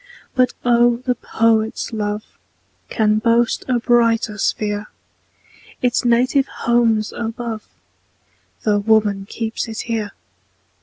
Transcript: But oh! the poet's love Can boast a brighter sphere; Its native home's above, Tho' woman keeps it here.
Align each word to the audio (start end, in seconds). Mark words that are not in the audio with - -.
But 0.33 0.53
oh! 0.65 0.97
the 0.97 1.13
poet's 1.13 1.93
love 1.93 2.23
Can 2.89 3.19
boast 3.19 3.63
a 3.67 3.77
brighter 3.77 4.39
sphere; 4.39 4.87
Its 5.83 6.03
native 6.03 6.47
home's 6.47 7.13
above, 7.13 7.67
Tho' 8.63 8.79
woman 8.79 9.27
keeps 9.29 9.67
it 9.67 9.81
here. 9.81 10.13